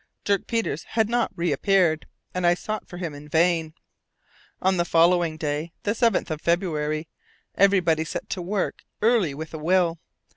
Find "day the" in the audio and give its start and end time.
5.37-5.91